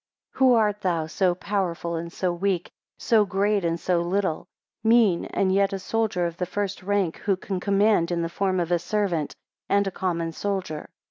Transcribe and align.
4 0.31 0.37
Who 0.47 0.53
art 0.55 0.81
thou, 0.81 1.05
so 1.05 1.35
powerful, 1.35 1.93
and 1.95 2.11
so 2.11 2.33
weak, 2.33 2.71
so 2.97 3.23
great 3.23 3.63
and 3.63 3.79
so 3.79 4.01
little; 4.01 4.47
mean, 4.83 5.25
and 5.25 5.53
yet 5.53 5.73
a 5.73 5.77
soldier 5.77 6.25
of 6.25 6.37
the 6.37 6.47
first 6.47 6.81
rank, 6.81 7.17
who 7.17 7.37
can 7.37 7.59
command 7.59 8.09
in 8.09 8.23
the 8.23 8.27
form 8.27 8.59
of 8.59 8.71
a 8.71 8.79
servant 8.79 9.35
and 9.69 9.85
a 9.85 9.91
common 9.91 10.31
soldier? 10.31 10.89